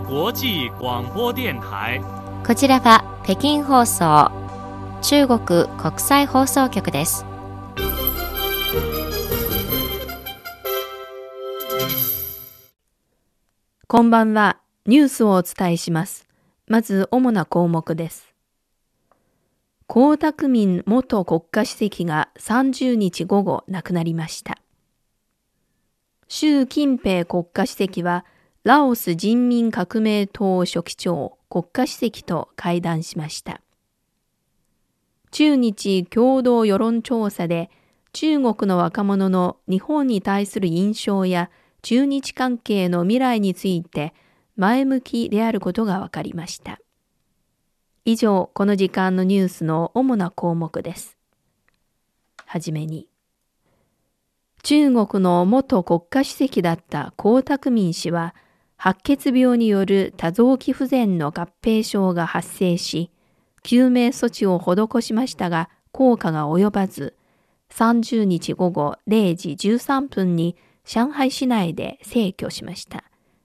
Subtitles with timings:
[0.00, 2.00] 際广播電台。
[2.44, 4.32] こちらは北京放送
[5.02, 5.38] 中国
[5.78, 7.24] 国際放送局です。
[13.86, 14.58] こんばんは。
[14.86, 16.26] ニュースをお伝えします。
[16.66, 18.34] まず、主な項目です。
[19.88, 24.58] 江沢民元国家主席が30日午後亡くなりました。
[26.26, 28.24] 習近平国家主席は、
[28.64, 33.60] ラオス人民革命党書記長国家主席と会談しました。
[35.32, 37.68] 中日共同世論調査で、
[38.14, 41.50] 中国の若者の日本に対する印象や
[41.82, 44.14] 中日関係の未来について
[44.56, 46.80] 前向きであることが分かりました。
[48.06, 51.18] 以上、この時間のニュースの主な項目です。
[52.46, 53.08] はじめに、
[54.62, 58.34] 中国の元国家主席だった江沢民氏は、
[58.84, 63.10] 白血病による多臓器不全の合併症が発生し、
[63.62, 67.16] 救命措置を施しましたが効果が及ばず、
[67.70, 70.54] 30日午後0時13分に
[70.84, 73.04] 上海市内で逝去しました。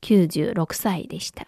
[0.00, 1.46] 96歳でした。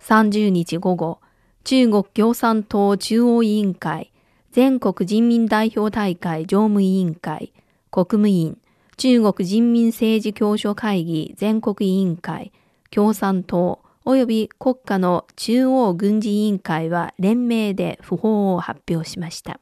[0.00, 1.20] 30日午後、
[1.62, 4.12] 中国共産党中央委員会、
[4.50, 7.52] 全国人民代表大会常務委員会、
[7.92, 8.58] 国務院、
[8.96, 12.50] 中国人民政治協商会議全国委員会、
[12.94, 19.60] 共産党及び国家の中央軍事委員会は連名で訃報を発表しました。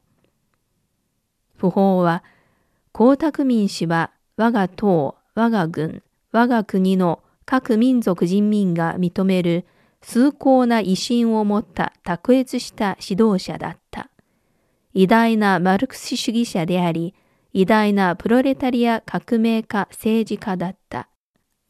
[1.58, 2.24] 訃報は、
[2.92, 9.64] 江沢民氏は我が党、我が軍、我が国の各民族人民が認める
[10.00, 14.10] 崇高な威信を持った卓越した指導者だった。
[14.92, 17.14] 偉大なマルクス主義者であり、
[17.52, 21.09] 偉大なプロレタリア革命家政治家だった。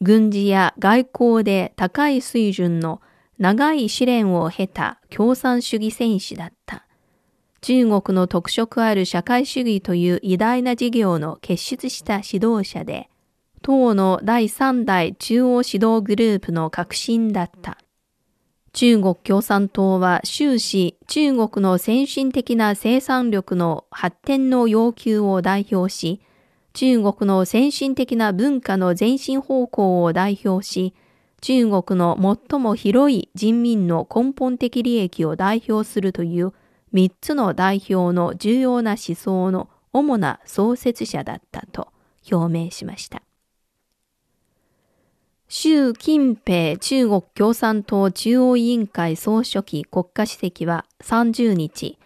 [0.03, 3.03] 軍事や外交で高い水準の
[3.39, 6.87] 長い試練を経た共産主義戦士だった。
[7.61, 13.11] 中国の特色ある社会主義という偉大な事業の結出した指導者で、
[13.61, 17.77] 党の第三代中央指導グループの革新だった。
[18.73, 26.21] 中国共産党は終始中国の先進的な生産力の発展の要求を代表し、
[26.73, 30.95] 中国の先進的な文化の前進方向を代表し、
[31.41, 32.19] 中国の
[32.51, 36.53] 最も広い人民の根本的利益を代表するという
[36.93, 41.89] 三つの代表の重要な思想の主な創設者だったと
[42.31, 43.23] 表明しました。
[45.49, 51.99] 習近平中国共産党中央委員会総書記国家主席は30日、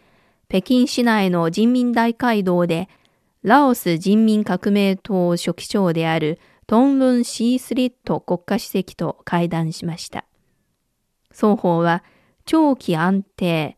[0.49, 2.89] 北京市内の人民大会堂で、
[3.45, 10.25] ラオス人民革命党書記長であるトンルン・シースリット国家主席と会談しました。
[11.31, 12.03] 双方は
[12.47, 13.77] 長期安定、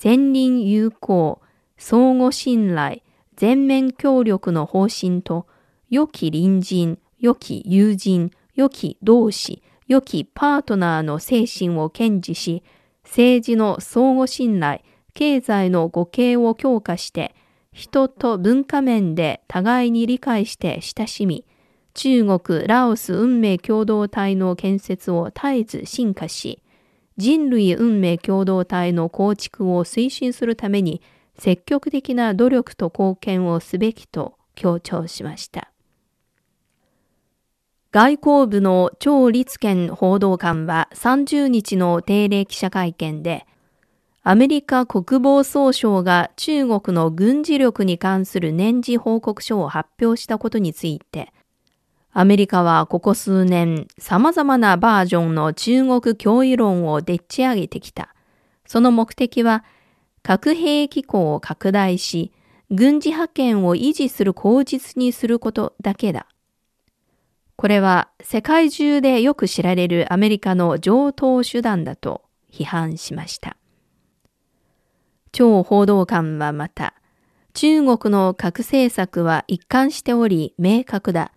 [0.00, 1.42] 前輪友好、
[1.76, 3.02] 相互信頼、
[3.34, 5.48] 全面協力の方針と、
[5.90, 12.62] 良き隣人、良き友人、良き同志、良きパートナーの精神を堅持し、
[13.02, 17.34] 政治の相互信頼、経済の互恵を強化して、
[17.72, 21.44] 人と文化面で互いに理解して親しみ、
[21.94, 26.62] 中国・ラオス運命共同体の建設を絶えず進化し、
[27.16, 31.02] 人類運命共同体の構築を推進するために
[31.36, 35.72] 積極的な努力と貢献をすべきと強調しました。
[37.90, 43.46] 外交部の張立憲報道官は30日の定例記者会見で、
[44.30, 51.32] アメリカ国防総省が中国の軍事力に関する年次報告書を発表したことについて、
[52.12, 58.14] アメリカはここ数年様々なバージョンの中国脅威論をでっち上げてきた。
[58.66, 59.64] その目的は
[60.22, 62.30] 核兵器庫を拡大し、
[62.70, 66.26] 軍事覇権を維持する口実にすることだけだ。
[67.56, 72.20] これは世界中でよく知られるアメリカの上等手段だと
[72.52, 73.57] 批判しました。
[75.32, 76.94] 張報道官はまた、
[77.54, 81.32] 中国の核政策は一貫しており明確だ。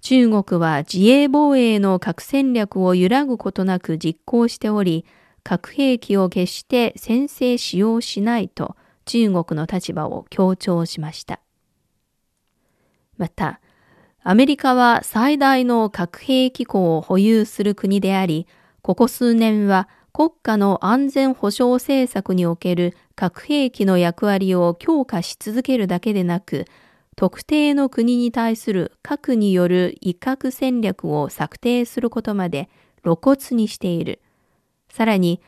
[0.00, 5.04] 中国は自衛防衛の核戦略を揺らぐことなく実行しており、
[5.42, 11.40] 核兵器を決して先制使用しないと中国の立場を強調しました。
[13.16, 13.60] また、
[14.22, 18.48] アメリカは最大の核兵器庫を保有する国であり、
[18.82, 26.64] ここ数年は国家の安全保障政策における核兵器の役割を強化し続けるだけでなく、
[27.16, 32.70] 特定の国に対する核による威嚇戦略を策定することまで
[33.02, 34.22] 露骨にしている。
[34.88, 35.42] さらに、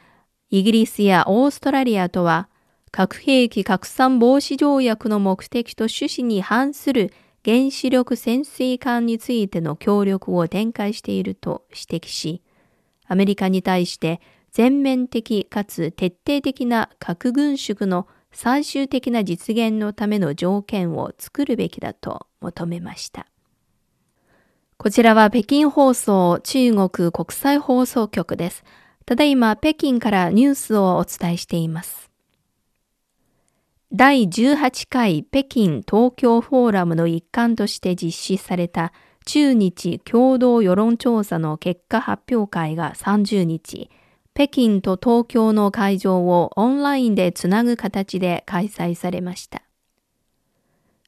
[0.50, 2.50] イギリスやオーストラリアとは、
[2.90, 7.10] 核兵器拡散防止条約の目的と趣旨に反する
[7.42, 12.42] 原子力潜水艦についての協力を展開していると指摘し、
[13.06, 14.20] アメリカに対して
[14.52, 23.26] 全面的かつ徹底的な核軍縮の最終的な実現のための条件を作るべきだと求めました。
[24.76, 28.64] こちらは北京放送中国国際放送局です。
[29.06, 32.10] ただいま北京からニュースをお伝えしています。
[33.90, 38.92] 第18回北京東京フォーラムの一環として実施された
[39.24, 43.90] 中日共同世論調査の結果発表会が30日、
[44.38, 49.62] 北京と東京の会場をオンラインでつなぐ形で開催されました。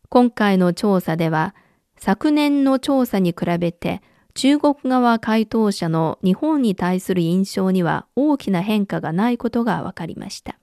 [0.08, 1.54] 今回の調査では、
[1.96, 4.02] 昨年の調査に比べて
[4.34, 10.58] 中国側回答者の日本に対する印象には大きな変化がないことが分かりました。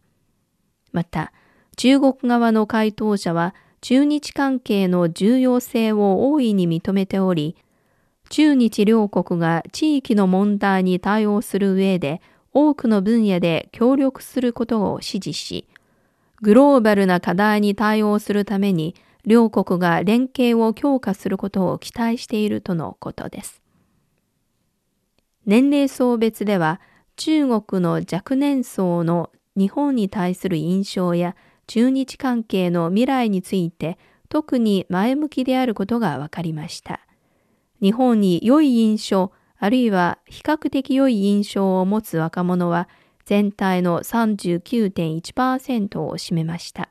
[0.92, 1.31] また、
[1.78, 7.56] 中国側の回答者は中日関係の重要性を大いに認めており、
[8.28, 12.19] 中日両国が地域の問題に対応する上で
[12.59, 15.68] 多くの分野で協力することを支持し、
[16.42, 18.95] グローバルな課題に対応するために
[19.25, 23.62] 両国が連携を強化することを期待しているとのことです。
[25.45, 26.81] 年齢層別では
[27.15, 31.36] 中国の若年層の日本に対する印象や
[31.68, 34.00] 中日関係の未来について
[34.30, 37.01] 特に前向きであることが分かりました。
[37.83, 42.88] 日本に良い印象、あるいは比較的良い印象を持つ若者は
[43.25, 46.89] 全体の39.1%を占めました。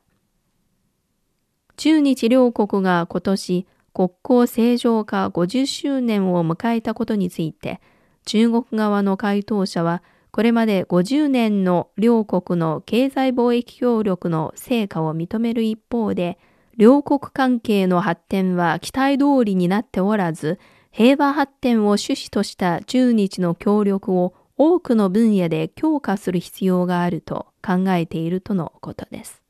[1.76, 7.80] 中日両国が今年国交正常化50周年を迎えたことについて、
[8.26, 10.02] 中国側の回答者は
[10.32, 16.38] これまで50年の両国の経済貿易協力の成果を認める一方で、
[16.76, 20.58] 両国関係の発展は期待通りになっておらず、
[20.96, 29.42] 平和発展を趣旨とした中日の協力を多くの分野で強化する必要があると考えているとのことです。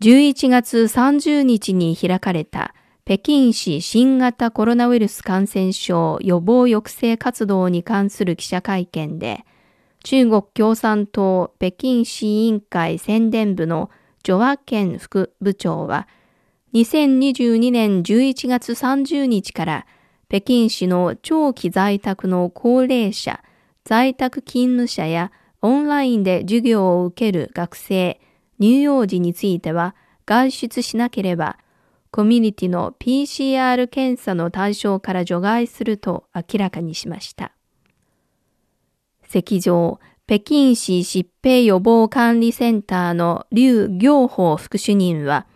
[0.00, 2.74] 11月30日に開かれた
[3.04, 9.44] 北京市新型コロナウイルス感染症予防抑制活動に関する記者会見で、
[10.04, 13.90] 中国共産党北京市委員会宣伝部の
[14.22, 16.08] ジョワケン副部長は、
[16.74, 19.86] 2022年11月30日から
[20.28, 23.42] 北京市の長期在宅の高齢者、
[23.84, 28.18] 在宅勤務者やオンラインで授業を受ける学生、
[28.58, 31.58] 乳幼児については外出しなければ
[32.10, 37.52] コミュニティの PCR 検査の対象から除外すると明らかにしました。
[39.28, 45.46] 石上、北京市疾病予防管理センターの劉行法副主任は、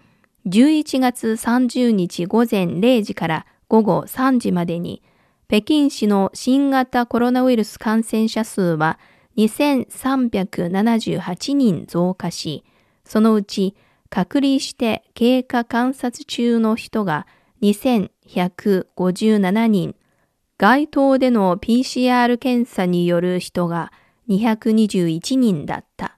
[0.47, 5.03] 11月30日午前0時から午後3時までに、
[5.49, 9.01] 北京市の新型コロナウイルス感染者数は
[9.37, 12.65] 2378人増加し、
[13.05, 13.75] そのうち
[14.09, 17.27] 隔離して経過観察中の人が
[17.63, 19.97] 2157人、
[20.59, 23.93] 街頭での PCR 検査による人が
[24.29, 26.17] 221人だった。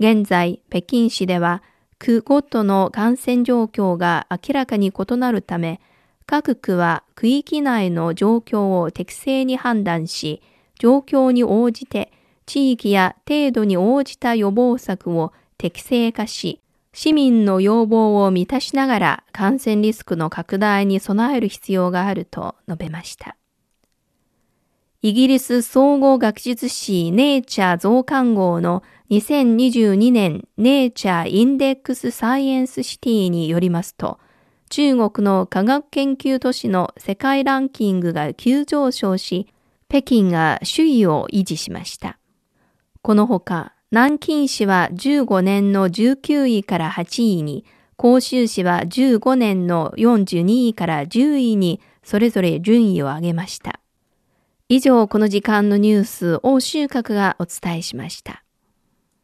[0.00, 1.62] 現在、北京市では
[2.04, 5.80] 区ごとの感染状況が明らかに異なるため、
[6.26, 10.42] 各区は区域内の状況を適正に判断し、
[10.78, 12.12] 状況に応じて
[12.44, 16.60] 地域や程度に応じた予防策を適正化し、
[16.92, 23.34] 市民の要望を満たしながら感染リスクの拡大に備える必要があると述べました。
[25.04, 34.18] イギリス総合学術誌ネイチャー増刊号の2022年ネイチャーインデックスサイエンスシティによりますと、
[34.70, 39.52] 中国の科学研究都市の世界ランキングが急上昇し、
[39.90, 42.18] 北京が首位を維持しました。
[43.02, 47.66] このほか、南京市は15年の19位から8位に、
[48.00, 53.80] 広州市は15年の42位から10位にそれぞれ順位を上げました。
[54.68, 58.43] 以上、この時間のニュースを収穫がお伝えしました。